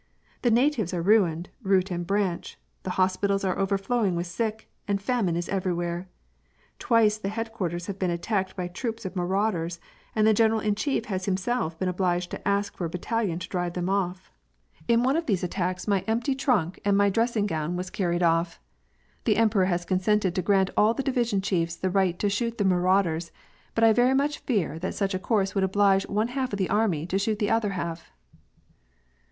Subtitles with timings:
[0.41, 4.99] The na tives are ruined, root and branch; the hospitals are overflowing with sick* and
[4.99, 6.09] famine is everywhere.
[6.79, 9.79] Twice the headquarters have been attacked by troops of marauders,
[10.15, 13.47] and the general in chief has himself been obliged to ask for a battalion to
[13.47, 14.31] drive them off.
[14.87, 15.87] In one of these * Biscuits, hard tack.
[15.87, 16.47] WAR AND PEACE.
[16.47, 18.59] 101 attacks my empty tnmk and my dressing gown was carried off.
[19.25, 22.57] The em peror has consented to grant all the division chiefs the right to shoot
[22.57, 23.31] the marauders,
[23.75, 26.71] but I very much fear that such a course would oblige one half of the
[26.71, 28.09] army to shoot the other half.